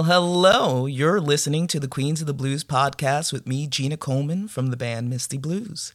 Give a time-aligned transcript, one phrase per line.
[0.00, 0.86] Well, hello.
[0.86, 4.76] You're listening to the Queens of the Blues podcast with me, Gina Coleman, from the
[4.78, 5.92] band Misty Blues.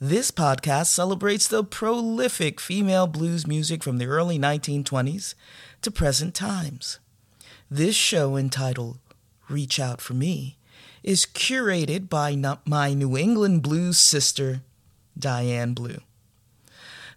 [0.00, 5.34] This podcast celebrates the prolific female blues music from the early 1920s
[5.82, 7.00] to present times.
[7.70, 8.96] This show, entitled
[9.50, 10.56] Reach Out for Me,
[11.02, 12.34] is curated by
[12.64, 14.62] my New England blues sister,
[15.18, 16.00] Diane Blue.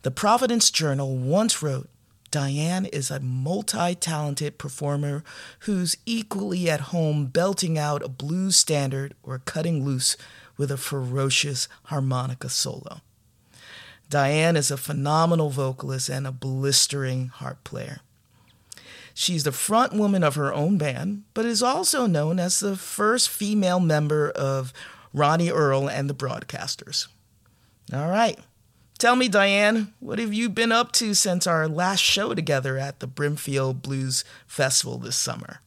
[0.02, 1.88] The Providence Journal once wrote
[2.32, 5.24] Diane is a multi talented performer
[5.62, 10.18] who's equally at home belting out a blues standard or cutting loose
[10.58, 13.02] with a ferocious harmonica solo.
[14.10, 18.00] Diane is a phenomenal vocalist and a blistering harp player.
[19.14, 23.30] She's the front woman of her own band, but is also known as the first
[23.30, 24.72] female member of
[25.12, 27.08] Ronnie Earl and the Broadcasters.
[27.92, 28.38] All right,
[28.98, 33.00] Tell me, Diane, what have you been up to since our last show together at
[33.00, 35.62] the Brimfield Blues Festival this summer?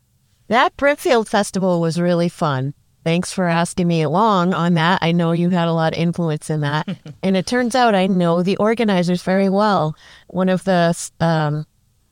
[0.49, 2.75] That Brimfield Festival was really fun.
[3.05, 4.99] Thanks for asking me along on that.
[5.01, 6.89] I know you had a lot of influence in that.
[7.23, 9.97] and it turns out I know the organizers very well.
[10.27, 11.67] One of the um,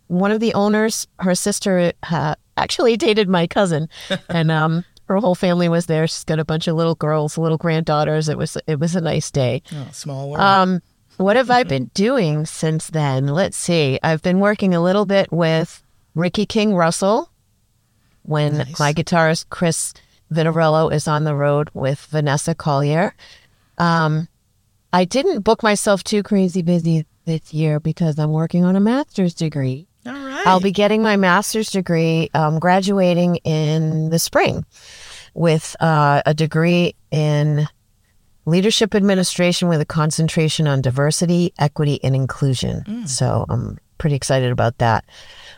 [0.07, 3.89] one of the owners, her sister uh, actually dated my cousin,
[4.29, 6.07] and um, her whole family was there.
[6.07, 8.29] She's got a bunch of little girls, little granddaughters.
[8.29, 9.63] It was it was a nice day.
[9.73, 10.41] Oh, small world.
[10.41, 10.81] Um,
[11.19, 13.27] what have I been doing since then?
[13.27, 13.99] Let's see.
[14.03, 15.83] I've been working a little bit with
[16.15, 17.31] Ricky King Russell
[18.23, 18.79] when nice.
[18.79, 19.95] my guitarist Chris
[20.33, 23.15] Vitarello is on the road with Vanessa Collier.
[23.79, 24.29] Um,
[24.93, 29.35] I didn't book myself too crazy busy this year because I'm working on a master's
[29.35, 29.87] degree.
[30.07, 30.47] All right.
[30.47, 34.65] I'll be getting my master's degree, um, graduating in the spring
[35.35, 37.69] with uh, a degree in
[38.49, 42.83] leadership administration with a concentration on diversity, equity, and inclusion.
[42.87, 43.09] Mm.
[43.09, 45.05] So I'm pretty excited about that.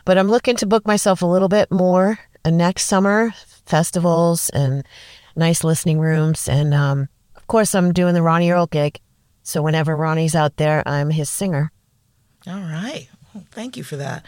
[0.05, 3.33] But I'm looking to book myself a little bit more uh, next summer,
[3.65, 4.85] festivals and
[5.35, 6.47] nice listening rooms.
[6.49, 8.99] And um, of course, I'm doing the Ronnie Earl gig.
[9.43, 11.71] So whenever Ronnie's out there, I'm his singer.
[12.47, 13.07] All right.
[13.33, 14.25] Well, thank you for that.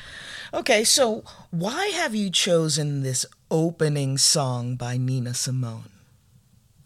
[0.54, 5.93] Okay, so why have you chosen this opening song by Nina Simone?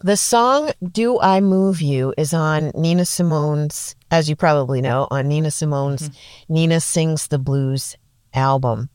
[0.02, 5.28] The song Do I Move You is on Nina Simone's, as you probably know, on
[5.28, 6.54] Nina Simone's mm-hmm.
[6.54, 7.98] Nina Sings the Blues
[8.32, 8.90] album.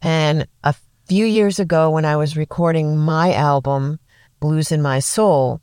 [0.00, 0.74] And a
[1.06, 4.00] few years ago, when I was recording my album,
[4.40, 5.60] Blues in My Soul,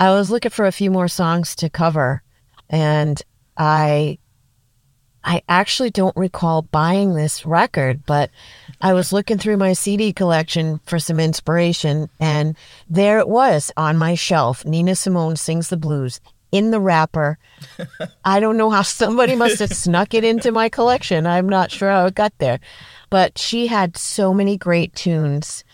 [0.00, 2.24] I was looking for a few more songs to cover.
[2.68, 3.22] And
[3.56, 4.18] I
[5.24, 8.30] I actually don't recall buying this record, but
[8.80, 12.56] I was looking through my CD collection for some inspiration, and
[12.90, 14.64] there it was on my shelf.
[14.64, 17.38] Nina Simone sings the blues in the wrapper.
[18.24, 21.26] I don't know how somebody must have snuck it into my collection.
[21.26, 22.60] I'm not sure how it got there,
[23.10, 25.64] but she had so many great tunes.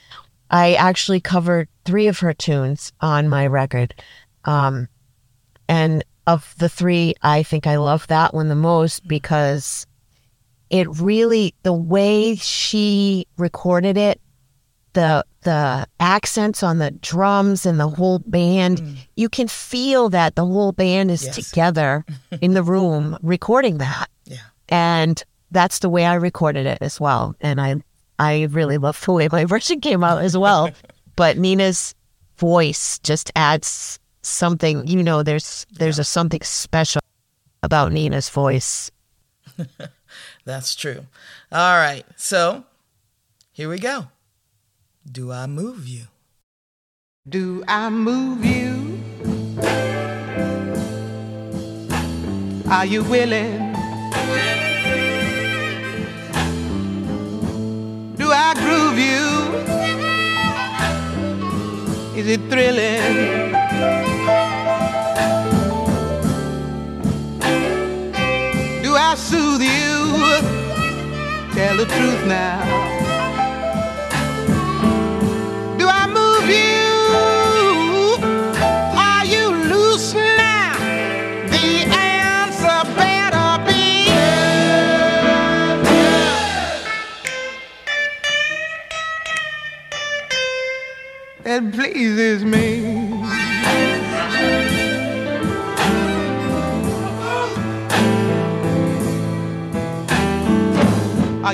[0.50, 3.94] I actually covered three of her tunes on my record.
[4.44, 4.88] Um,
[5.68, 9.86] and of the three, I think I love that one the most because
[10.68, 14.20] it really the way she recorded it,
[14.92, 18.96] the the accents on the drums and the whole band, mm.
[19.16, 21.34] you can feel that the whole band is yes.
[21.34, 22.04] together
[22.42, 24.10] in the room recording that.
[24.24, 24.36] Yeah.
[24.68, 27.34] And that's the way I recorded it as well.
[27.40, 27.76] And I
[28.18, 30.70] I really love the way my version came out as well.
[31.16, 31.94] but Nina's
[32.36, 36.02] voice just adds something, you know, there's there's yeah.
[36.02, 37.00] a something special
[37.62, 38.90] about Nina's voice.
[40.44, 41.06] That's true.
[41.52, 42.04] All right.
[42.16, 42.64] So,
[43.52, 44.08] here we go.
[45.10, 46.04] Do I move you?
[47.28, 48.98] Do I move you?
[52.70, 53.72] Are you willing?
[58.16, 59.58] Do I groove you?
[62.18, 64.07] Is it thrilling?
[69.10, 69.88] I soothe you?
[71.54, 72.87] Tell the truth now.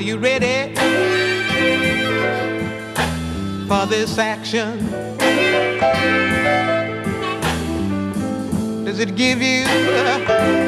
[0.05, 0.75] You ready
[3.67, 4.77] for this action?
[8.85, 10.64] Does it give you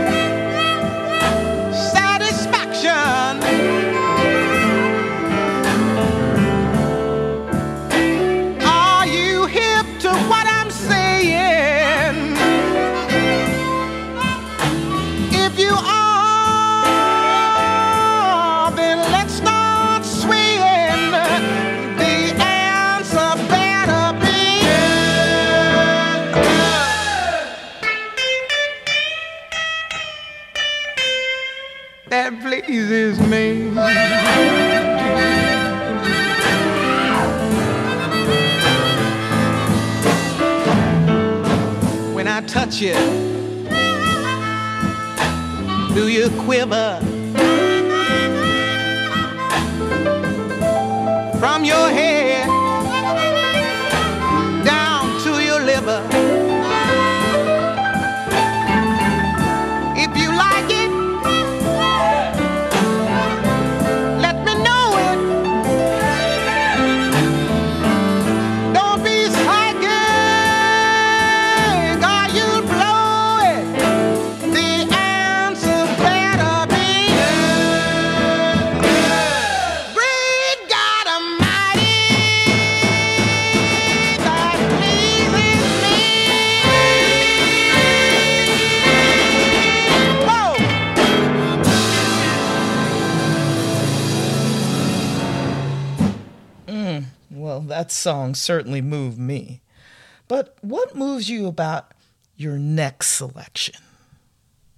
[32.88, 33.68] pleases me.
[42.14, 42.94] When I touch you,
[45.94, 47.07] do you quiver?
[98.08, 99.62] Song certainly moved me.
[100.30, 101.94] But what moves you about
[102.38, 103.76] your next selection?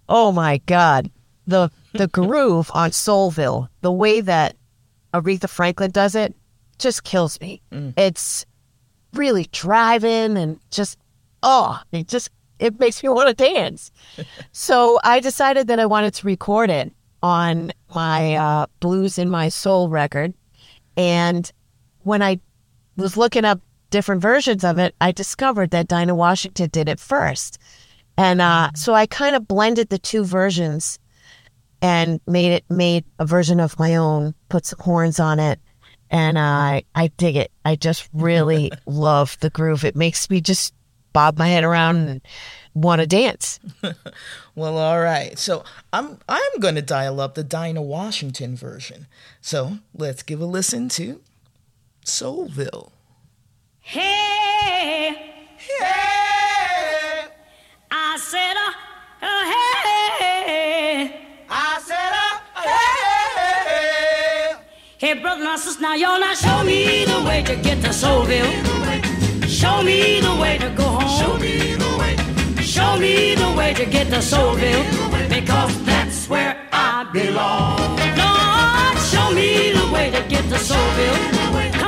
[0.07, 1.11] Oh my God.
[1.45, 4.55] The the groove on Soulville, the way that
[5.13, 6.33] Aretha Franklin does it,
[6.79, 7.61] just kills me.
[7.97, 8.47] It's
[9.13, 10.97] really driving and just
[11.43, 13.91] oh, it just it makes me want to dance.
[14.53, 16.91] so I decided that I wanted to record it
[17.21, 20.33] on my uh, Blues in My Soul record.
[20.97, 21.51] And
[22.01, 22.39] when I
[22.99, 23.59] was looking up
[23.89, 27.57] different versions of it, I discovered that Dinah Washington did it first.
[28.17, 30.99] And uh, so I kind of blended the two versions
[31.81, 35.59] and made it made a version of my own, put some horns on it.
[36.09, 37.51] And I I dig it.
[37.63, 39.85] I just really love the groove.
[39.85, 40.73] It makes me just
[41.13, 42.21] bob my head around and
[42.73, 43.59] want to dance.
[44.55, 45.39] Well, all right.
[45.39, 45.63] So
[45.93, 49.07] I'm I'm going to dial up the Dinah Washington version.
[49.39, 51.21] So let's give a listen to
[52.05, 52.91] Soulville.
[53.81, 55.15] Hey,
[55.57, 57.25] Hey,
[57.91, 58.71] I said, uh,
[59.21, 61.11] uh, hey,
[61.49, 62.13] I said,
[62.55, 64.55] uh, hey.
[64.97, 68.49] hey, brother and sisters, now y'all now show me the way to get to Soulville.
[69.47, 71.09] Show me the way to go home.
[71.19, 72.15] Show me the way.
[72.63, 77.97] Show me the way to get to Soulville, because that's where I belong.
[78.17, 81.78] Lord, show me the way to get to Soulville.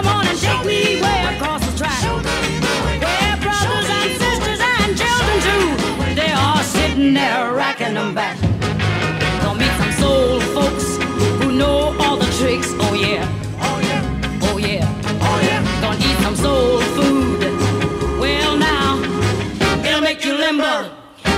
[20.01, 20.91] It'll make you limber.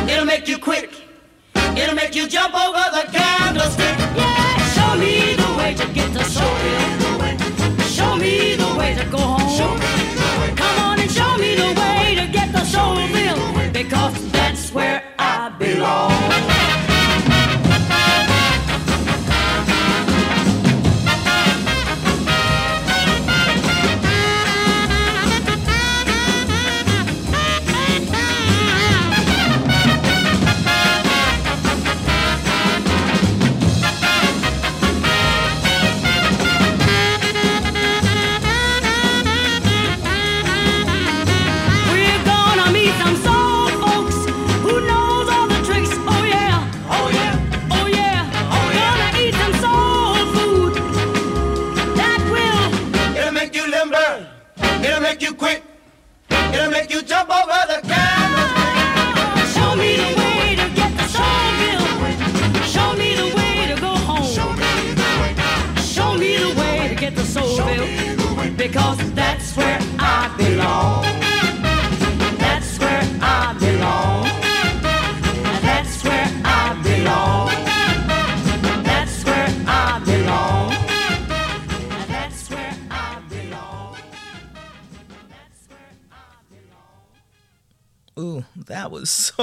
[0.08, 0.89] It'll make you quick.
[1.56, 4.02] It'll make you jump over the candlestick.
[13.84, 15.12] Because that's where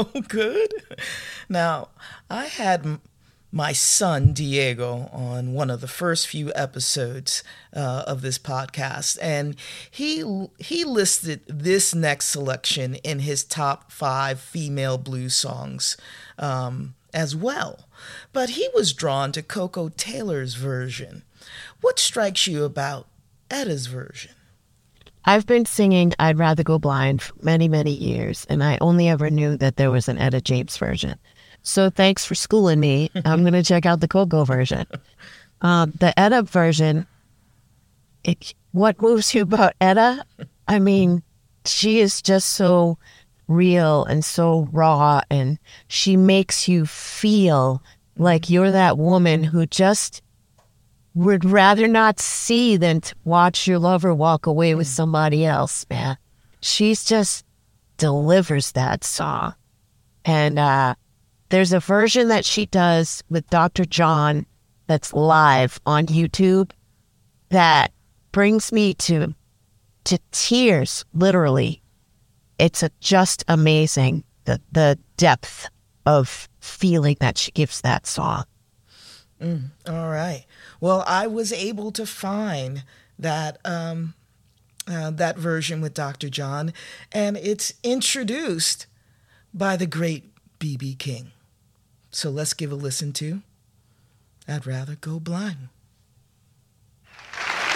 [0.01, 0.73] so good.
[1.49, 1.89] Now,
[2.29, 3.01] I had
[3.53, 7.43] my son Diego on one of the first few episodes
[7.75, 9.57] uh, of this podcast, and
[9.91, 15.97] he he listed this next selection in his top five female blues songs
[16.39, 17.89] um, as well.
[18.33, 21.25] But he was drawn to Koko Taylor's version.
[21.81, 23.09] What strikes you about
[23.51, 24.33] Etta's version?
[25.25, 29.31] I've been singing I'd Rather Go Blind for many, many years, and I only ever
[29.31, 31.19] knew that there was an Etta James version.
[31.63, 33.11] So thanks for schooling me.
[33.25, 34.87] I'm going to check out the Koko version.
[35.63, 37.07] Um, the Etta version,
[38.25, 40.25] it, what moves you about Etta?
[40.67, 41.23] I mean,
[41.67, 42.97] she is just so
[43.47, 45.59] real and so raw and
[45.89, 47.83] she makes you feel
[48.17, 50.23] like you're that woman who just
[51.21, 56.17] would rather not see than to watch your lover walk away with somebody else, man.
[56.63, 57.45] She's just
[57.99, 59.55] delivers that song.
[60.25, 60.95] And uh,
[61.51, 63.85] there's a version that she does with Dr.
[63.85, 64.47] John
[64.87, 66.71] that's live on YouTube
[67.51, 67.93] that
[68.33, 69.35] brings me to
[70.05, 71.83] to tears, literally.
[72.59, 75.69] It's a, just amazing the the depth
[76.07, 78.45] of feeling that she gives that song.
[79.41, 80.45] Mm, all right.
[80.81, 82.85] Well, I was able to find
[83.19, 84.15] that um,
[84.87, 86.29] uh, that version with Dr.
[86.29, 86.73] John,
[87.13, 88.87] and it's introduced
[89.55, 90.95] by the great B.B.
[90.95, 91.33] King.
[92.11, 93.43] So let's give a listen to
[94.49, 95.69] I'd Rather Go Blind.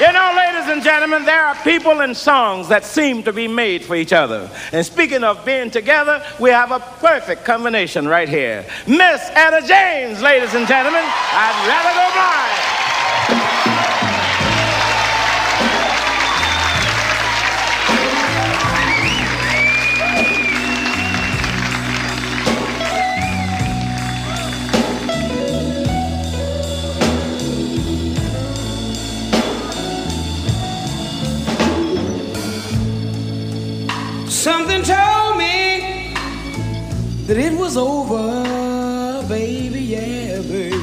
[0.01, 3.85] You know, ladies and gentlemen, there are people and songs that seem to be made
[3.85, 4.51] for each other.
[4.73, 8.67] And speaking of being together, we have a perfect combination right here.
[8.89, 12.74] Miss Etta James, ladies and gentlemen, I'd rather go blind.
[34.45, 36.13] Something told me
[37.27, 40.77] that it was over, baby, yeah, baby.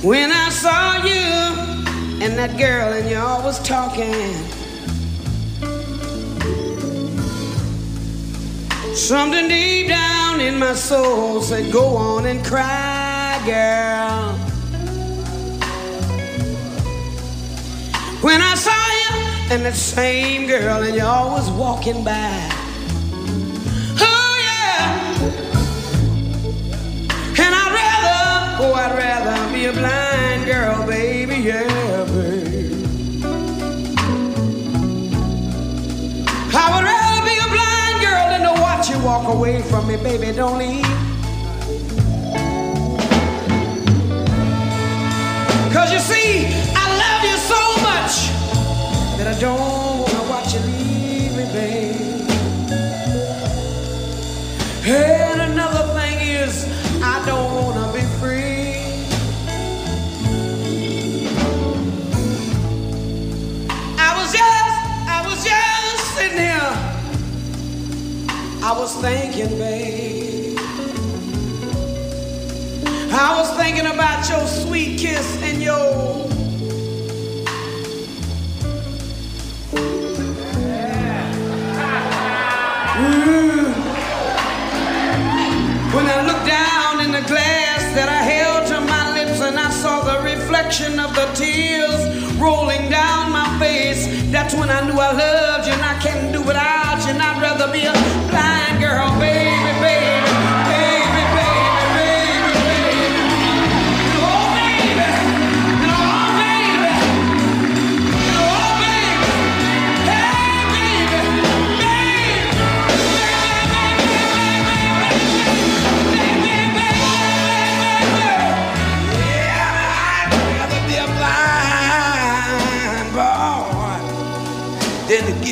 [0.00, 4.32] When I saw you and that girl and y'all was talking,
[8.94, 14.32] something deep down in my soul said, Go on and cry, girl.
[18.22, 18.85] When I saw
[19.50, 22.48] and that same girl and you're always walking by.
[24.00, 25.20] Oh yeah.
[27.38, 32.84] And I'd rather, oh I'd rather be a blind girl, baby, yeah, baby.
[36.58, 39.96] I would rather be a blind girl than to watch you walk away from me,
[39.96, 40.32] baby.
[40.36, 40.84] Don't leave.
[45.72, 46.75] Cause you see,
[49.18, 49.58] that I don't
[50.00, 51.96] wanna watch you leave me, babe.
[54.86, 56.66] And another thing is,
[57.02, 58.76] I don't wanna be free.
[63.98, 64.76] I was just,
[65.16, 66.74] I was just sitting here.
[68.62, 70.58] I was thinking, babe.
[73.18, 76.35] I was thinking about your sweet kiss and your
[90.78, 95.72] reflection of the tears rolling down my face, that's when I knew I loved you
[95.72, 97.12] and I can't do without you.
[97.12, 98.05] And I'd rather be a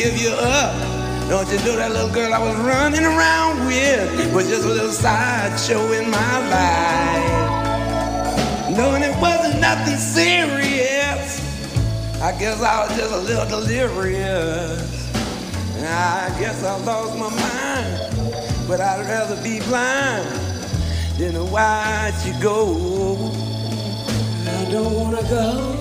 [0.04, 0.75] give you up.
[1.30, 4.92] Don't you know that little girl I was running around with was just a little
[4.92, 7.56] sideshow in my life?
[8.76, 11.40] Knowing it wasn't nothing serious.
[12.20, 15.11] I guess I was just a little delirious.
[15.78, 20.28] And I guess I lost my mind, but I'd rather be blind
[21.16, 23.32] than to watch you go.
[24.46, 25.78] I don't wanna go.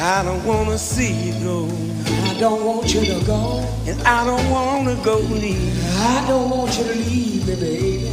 [0.00, 1.97] I don't wanna see you go.
[2.38, 3.66] I don't want you to go.
[3.84, 5.88] And I don't wanna go neither.
[5.98, 8.06] I don't want you to leave me, baby.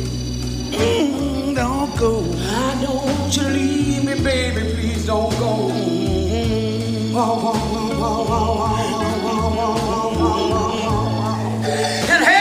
[0.71, 2.25] Mm, don't go.
[2.41, 4.61] I don't want you to leave me, baby.
[4.73, 5.69] Please don't go.
[5.69, 7.13] Mm.
[12.09, 12.34] And hey,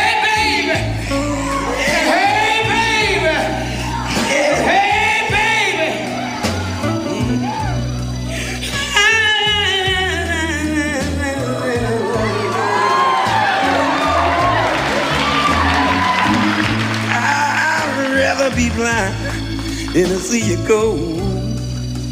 [18.74, 19.14] blind
[19.94, 20.96] than to see you go.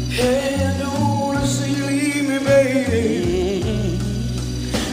[0.09, 3.99] Hey, I don't wanna see you leave me, baby.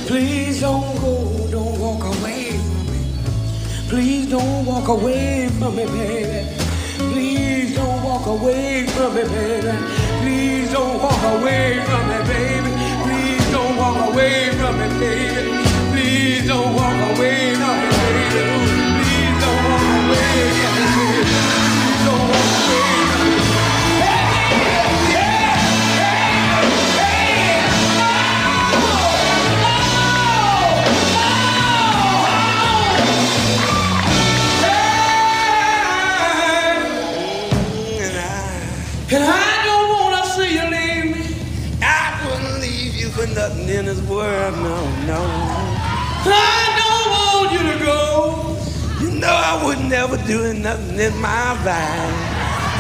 [0.07, 3.01] Please don't go, don't walk away from me.
[3.89, 6.49] Please don't walk away from me, baby.
[7.13, 9.73] Please don't walk away from me, baby.
[10.23, 12.73] Please don't walk away from me, baby.
[13.05, 15.20] Please don't walk away from me, baby.
[44.21, 44.77] World, no,
[45.09, 45.21] no.
[46.29, 48.01] I don't want you to go.
[49.01, 52.21] You know I would never do nothing in my life.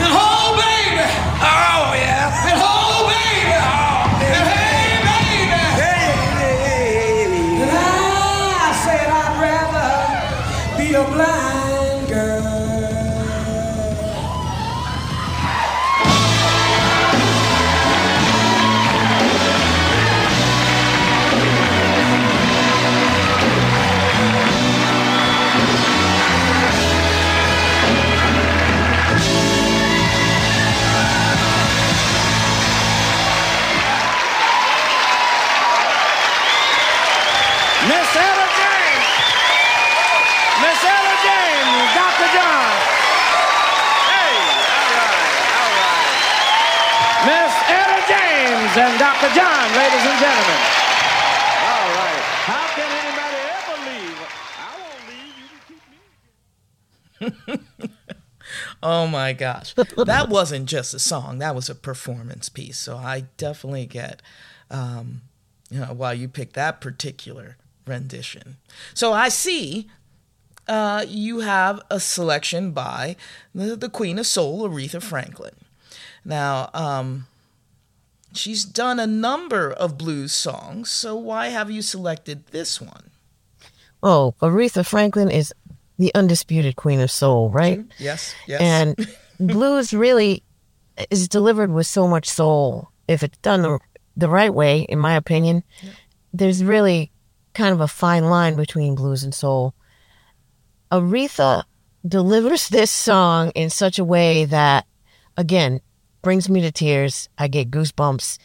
[0.05, 1.07] And oh, baby.
[1.41, 2.49] Oh, yeah.
[2.49, 3.57] And oh, baby.
[3.57, 4.37] Oh, baby.
[4.37, 5.63] And hey, baby.
[5.81, 7.63] Hey, hey.
[7.65, 9.89] And I said I'd rather
[10.77, 11.60] be a blind
[58.83, 59.75] Oh my gosh.
[59.75, 62.79] That wasn't just a song, that was a performance piece.
[62.79, 64.23] So I definitely get
[64.71, 65.23] um,
[65.71, 68.57] you know, why you picked that particular rendition.
[68.95, 69.89] So I see
[70.69, 73.17] uh, you have a selection by
[73.55, 75.55] the, the Queen of Soul, Aretha Franklin.
[76.25, 77.27] Now, um,
[78.33, 83.11] she's done a number of blues songs, so why have you selected this one?
[84.03, 85.53] Oh, Aretha Franklin is
[86.01, 87.85] the undisputed queen of soul, right?
[87.99, 88.63] Yes, yes.
[88.63, 88.97] And
[89.39, 90.43] blues really
[91.11, 92.89] is delivered with so much soul.
[93.07, 93.79] If it's done the,
[94.17, 95.63] the right way, in my opinion,
[96.33, 97.13] there's really
[97.53, 99.75] kind of a fine line between blues and soul.
[100.91, 101.65] Aretha
[102.09, 104.87] delivers this song in such a way that,
[105.37, 105.83] again,
[106.23, 107.29] brings me to tears.
[107.37, 108.39] I get goosebumps.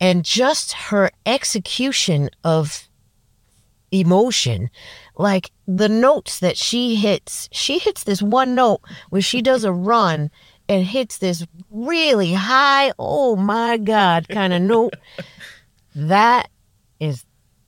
[0.00, 2.88] And just her execution of
[3.90, 4.70] emotion,
[5.18, 9.72] like the notes that she hits, she hits this one note where she does a
[9.72, 10.30] run
[10.68, 14.94] and hits this really high, oh my God, kind of note.
[15.94, 16.48] That
[17.00, 17.24] is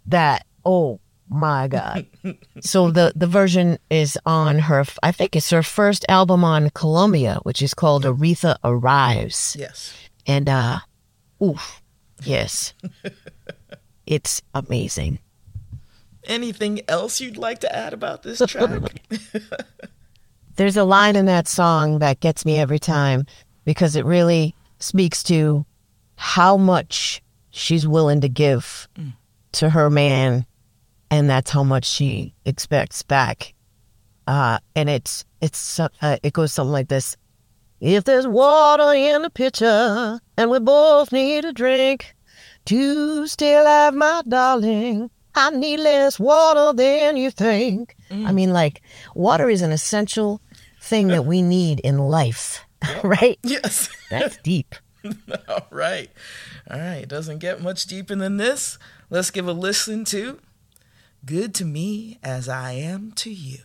[0.06, 2.06] that, oh my God.
[2.60, 7.40] so the, the version is on her, I think it's her first album on Columbia,
[7.42, 9.56] which is called Aretha Arrives.
[9.58, 9.94] yes.
[10.26, 10.78] And, uh,
[11.42, 11.82] oof,
[12.22, 12.74] yes.
[14.06, 15.18] it's amazing.
[16.30, 19.02] Anything else you'd like to add about this track?
[20.56, 23.26] There's a line in that song that gets me every time
[23.64, 25.66] because it really speaks to
[26.14, 28.88] how much she's willing to give
[29.52, 30.46] to her man,
[31.10, 33.52] and that's how much she expects back.
[34.28, 35.88] Uh, and it's it's uh,
[36.22, 37.16] it goes something like this:
[37.80, 42.14] If there's water in the pitcher and we both need a drink,
[42.66, 47.96] to still have my darling, I need less water than you think.
[48.10, 48.34] I mm.
[48.34, 48.82] mean, like
[49.14, 50.40] water is an essential
[50.80, 52.64] thing that we need in life,
[53.04, 53.38] right?
[53.42, 53.88] yes.
[54.10, 54.74] That's deep.
[55.48, 56.10] All right.
[56.70, 57.02] All right.
[57.02, 58.78] It doesn't get much deeper than this.
[59.08, 60.40] Let's give a listen to
[61.24, 63.60] Good to Me as I Am to You.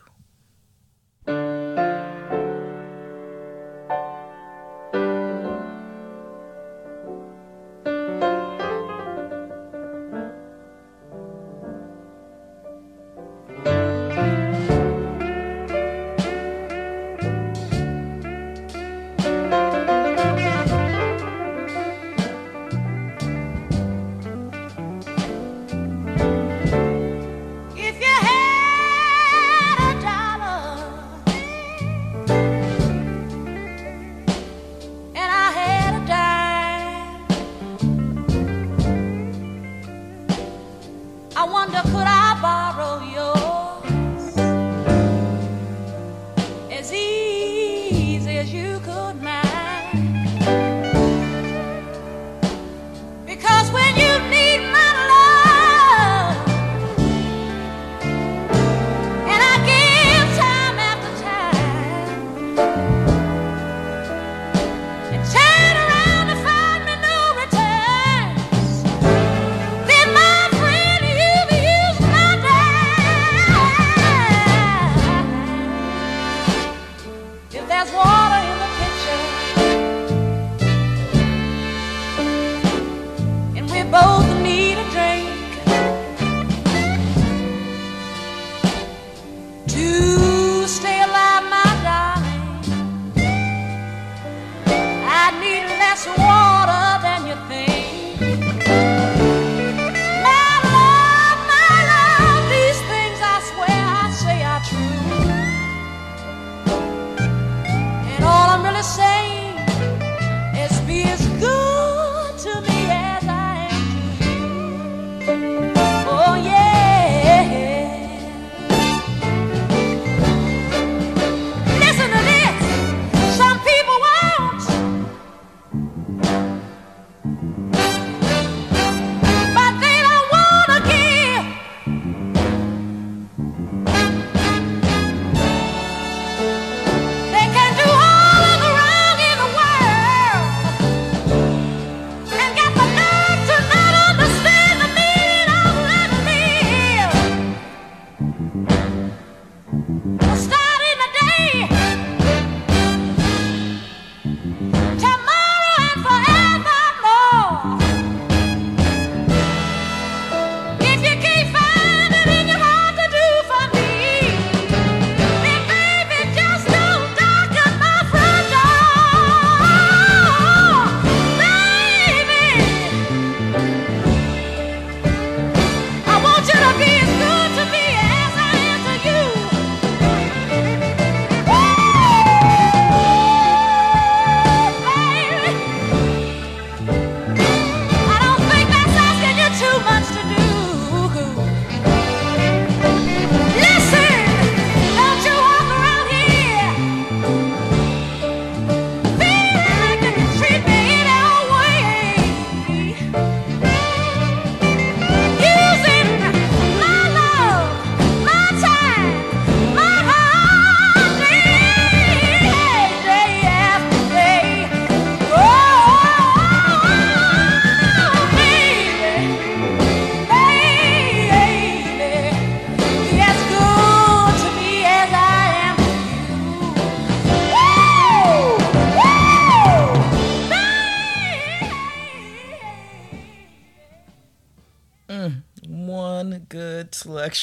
[41.46, 42.05] Wonder could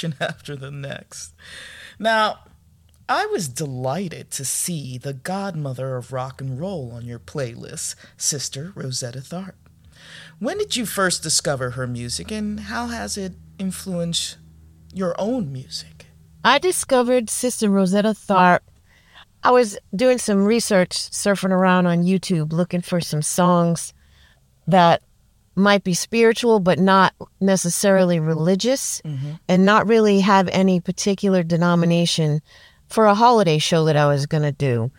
[0.20, 1.34] after the next.
[1.98, 2.40] Now,
[3.08, 8.72] I was delighted to see the godmother of rock and roll on your playlist, Sister
[8.74, 9.54] Rosetta Tharpe.
[10.38, 14.38] When did you first discover her music and how has it influenced
[14.92, 16.06] your own music?
[16.44, 18.62] I discovered Sister Rosetta Tharpe.
[19.44, 23.92] I was doing some research, surfing around on YouTube, looking for some songs
[24.66, 25.02] that
[25.54, 29.32] might be spiritual, but not necessarily religious, mm-hmm.
[29.48, 32.40] and not really have any particular denomination
[32.88, 34.90] for a holiday show that I was going to do.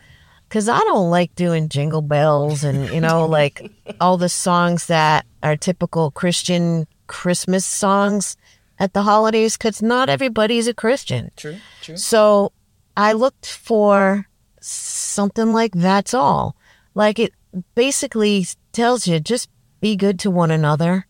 [0.48, 5.26] Because I don't like doing jingle bells and, you know, like all the songs that
[5.42, 8.38] are typical Christian Christmas songs
[8.78, 11.32] at the holidays, because not everybody's a Christian.
[11.36, 11.98] True, true.
[11.98, 12.52] So
[12.96, 14.28] I looked for
[14.60, 16.56] something like that's all.
[16.94, 17.34] Like it
[17.76, 19.50] basically tells you just
[19.84, 21.06] be good to one another.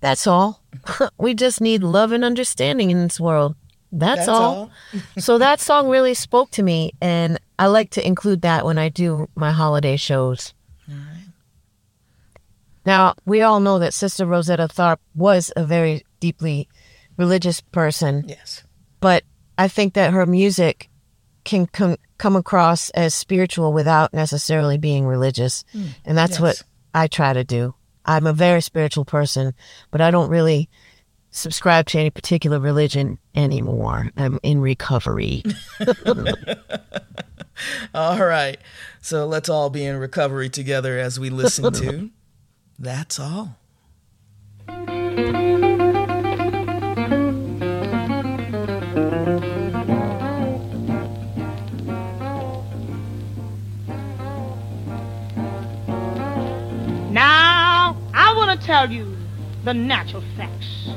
[0.00, 0.62] That's all.
[1.18, 3.56] we just need love and understanding in this world.
[3.90, 4.54] That's, That's all.
[4.54, 4.70] all.
[5.18, 8.90] so that song really spoke to me, and I like to include that when I
[8.90, 10.52] do my holiday shows.
[12.84, 16.68] Now, we all know that Sister Rosetta Tharpe was a very deeply
[17.16, 18.62] religious person Yes.
[19.00, 19.24] but
[19.58, 20.88] I think that her music
[21.44, 25.88] can come come across as spiritual without necessarily being religious, hmm.
[26.04, 26.62] and that's what.
[26.94, 27.74] I try to do.
[28.08, 29.52] I'm a very spiritual person,
[29.90, 30.70] but I don't really
[31.30, 34.10] subscribe to any particular religion anymore.
[34.16, 35.44] I'm in recovery.
[37.94, 38.58] All right.
[39.02, 42.10] So let's all be in recovery together as we listen to
[42.78, 43.58] That's All.
[58.68, 59.16] Tell you
[59.64, 60.90] the natural facts.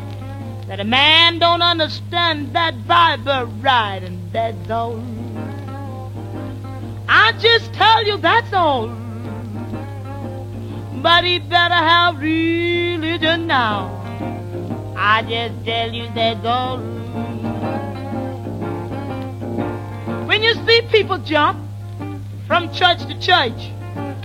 [0.67, 5.01] That a man don't understand that Bible right, and that's all.
[7.07, 8.89] I just tell you that's all.
[11.01, 13.87] But he better have religion now.
[14.97, 16.79] I just tell you that's all.
[20.27, 21.57] When you see people jump
[22.47, 23.61] from church to church,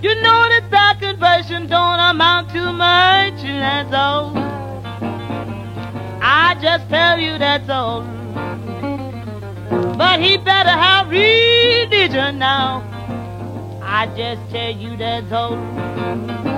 [0.03, 2.26] you know that that conversion don't amount
[6.89, 8.01] tell you that's all.
[9.97, 12.83] But he better have religion now.
[13.81, 16.56] I just tell you that's all.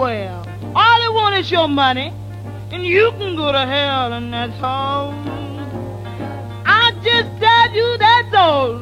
[0.00, 0.46] Well.
[0.74, 2.10] All they want is your money,
[2.72, 5.12] and you can go to hell, and that's all.
[6.64, 8.78] I just tell you that's all.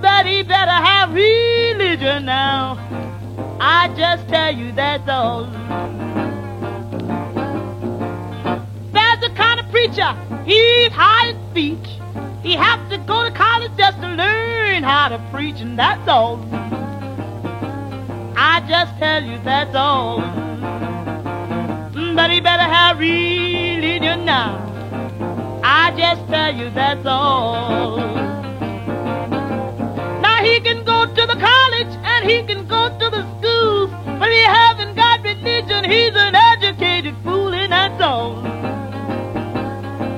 [0.00, 2.78] But he better have religion now.
[3.60, 5.44] I just tell you that's all.
[8.94, 10.12] There's a kind of preacher,
[10.46, 11.88] he's high in speech.
[12.42, 16.38] He has to go to college just to learn how to preach, and that's all.
[18.56, 20.18] I just tell you that's all.
[22.16, 24.56] But he better have religion now.
[25.62, 27.98] I just tell you that's all.
[30.22, 34.30] Now he can go to the college and he can go to the schools, but
[34.30, 35.84] he haven't got religion.
[35.84, 38.38] He's an educated fool, and that's all.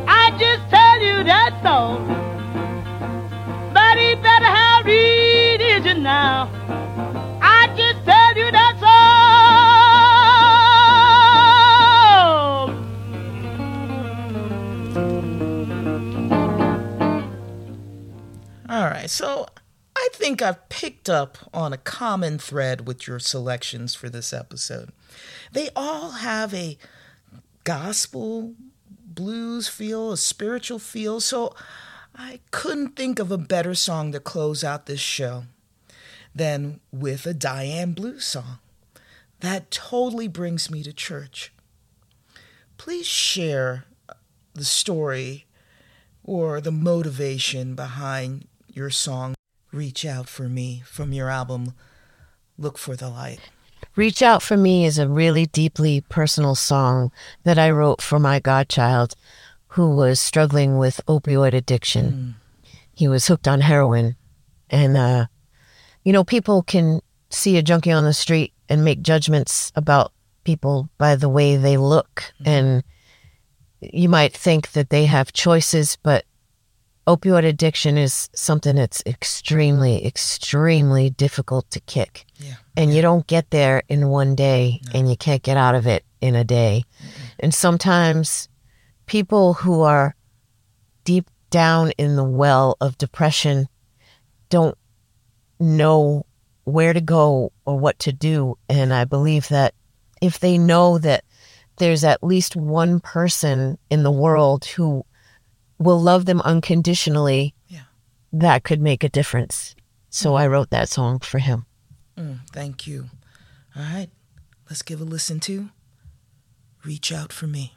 [0.07, 1.98] I just tell you that's all.
[3.74, 6.58] But he better have religion now.
[19.09, 19.47] So
[19.97, 24.92] I think I've picked up on a common thread with your selections for this episode.
[25.53, 26.79] They all have a
[27.64, 28.55] gospel
[28.90, 31.21] blues feel, a spiritual feel.
[31.21, 31.55] So
[32.14, 35.44] I couldn't think of a better song to close out this show
[36.35, 38.59] than with a Diane Blue's song.
[39.40, 41.53] That totally brings me to church.
[42.77, 43.85] Please share
[44.55, 45.47] the story
[46.23, 48.47] or the motivation behind
[48.79, 49.35] your song
[49.73, 51.75] Reach Out for Me from your album
[52.57, 53.41] Look for the Light.
[53.97, 57.11] Reach Out for Me is a really deeply personal song
[57.43, 59.17] that I wrote for my godchild
[59.73, 62.37] who was struggling with opioid addiction.
[62.95, 64.14] he was hooked on heroin.
[64.71, 65.27] And, uh,
[66.05, 70.12] you know, people can see a junkie on the street and make judgments about
[70.45, 72.33] people by the way they look.
[72.47, 72.85] And
[73.81, 76.25] you might think that they have choices, but
[77.09, 82.27] opioid addiction is something that's extremely, extremely difficult to kick.
[82.37, 82.55] Yeah.
[82.77, 86.05] And you don't get there in one day and you can't get out of it
[86.21, 86.85] in a day.
[87.40, 88.49] And sometimes
[89.07, 90.14] people who are
[91.05, 93.68] deep down in the well of depression
[94.51, 94.77] don't
[95.59, 96.27] know
[96.64, 98.59] where to go or what to do.
[98.68, 99.73] And I believe that
[100.21, 101.25] if they know that
[101.79, 105.07] there's at least one person in the world who
[105.79, 107.85] will love them unconditionally, Yeah.
[108.33, 109.75] that could make a difference.
[110.11, 111.67] So I wrote that song for him.
[112.17, 113.11] Mm, thank you.
[113.77, 114.11] All right,
[114.69, 115.71] let's give a listen to
[116.85, 117.75] Reach Out for Me.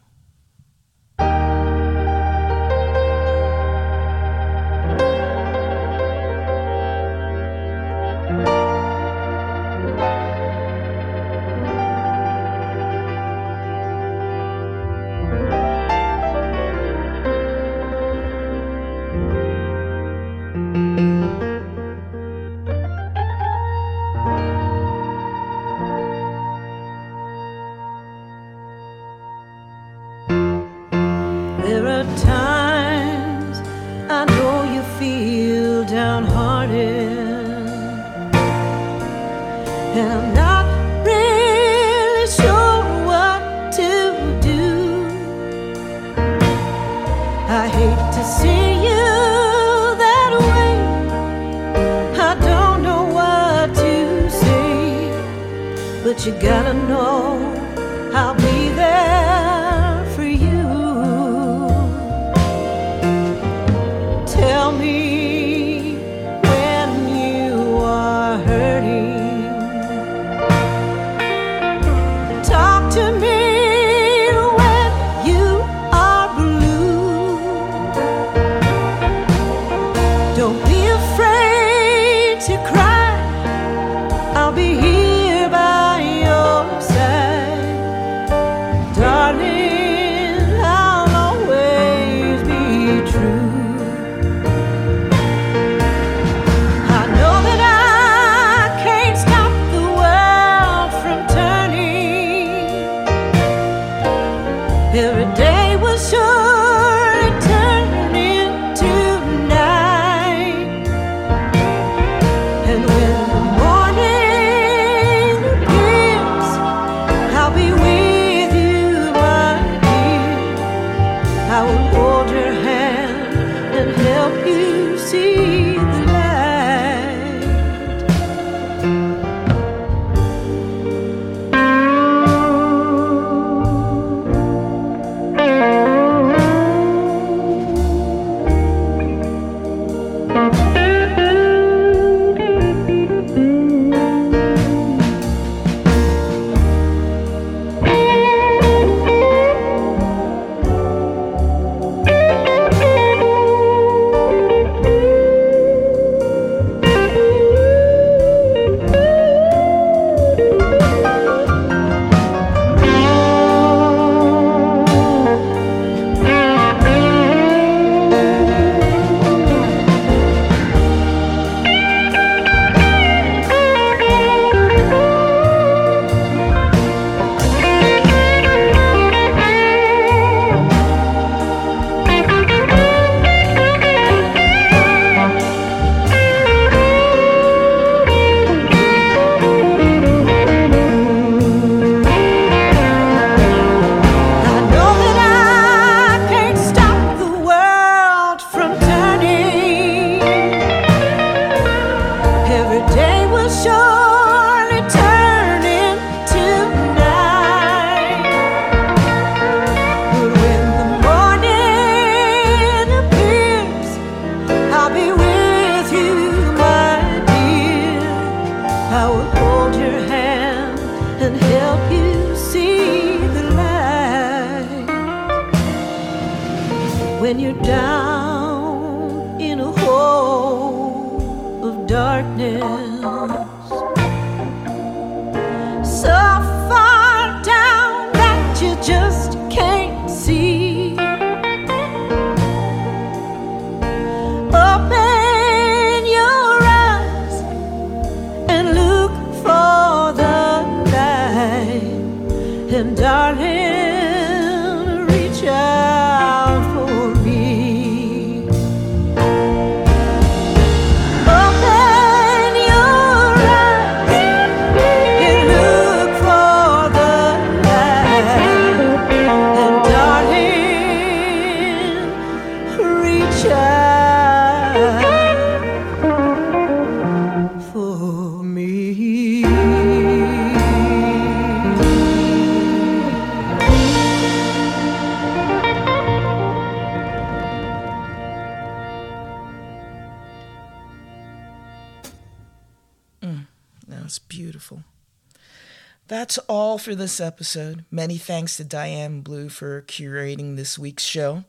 [296.71, 297.83] All for this episode.
[297.91, 301.43] Many thanks to Diane Blue for curating this week's show.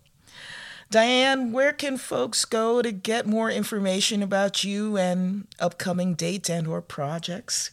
[0.90, 6.66] Diane, where can folks go to get more information about you and upcoming dates and
[6.66, 7.70] or projects?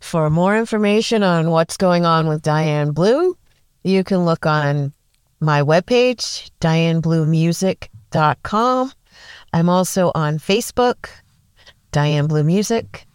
[0.00, 3.38] For more information on what's going on with Diane Blue,
[3.84, 4.92] you can look on
[5.38, 8.92] my webpage, dianebluemusic.com.
[9.52, 11.08] I'm also on Facebook,
[11.92, 13.06] Diane Blue Music,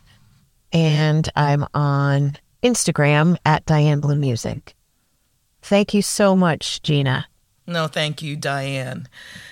[0.71, 4.73] and I'm on Instagram at Diane Blue Music.
[5.61, 7.27] Thank you so much, Gina.
[7.65, 9.07] No, thank you, Diane.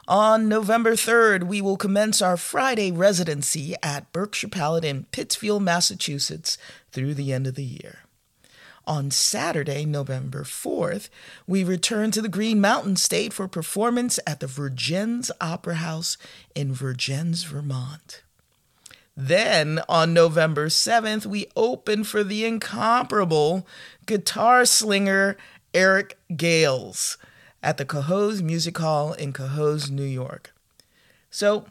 [0.08, 6.58] On November 3rd, we will commence our Friday residency at Berkshire Palette in Pittsfield, Massachusetts
[6.90, 8.00] through the end of the year.
[8.84, 11.08] On Saturday, November 4th,
[11.46, 16.18] we return to the Green Mountain State for performance at the Vergennes Opera House
[16.52, 18.24] in Vergennes, Vermont.
[19.16, 23.68] Then on November 7th, we open for the incomparable
[24.06, 25.36] guitar slinger
[25.72, 27.18] Eric Gales
[27.62, 30.52] at the Cohoes Music Hall in Cohoes, New York.
[31.30, 31.66] So,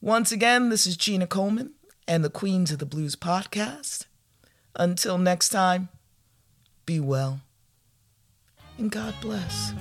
[0.00, 1.72] once again, this is Gina Coleman
[2.06, 4.06] and the Queens of the Blues podcast.
[4.76, 5.88] Until next time,
[6.86, 7.40] be well
[8.80, 9.74] and God bless.